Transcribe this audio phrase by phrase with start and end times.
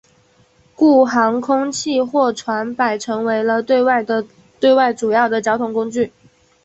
[0.75, 6.11] 故航空器或船舶成为了对外主要的交通工具。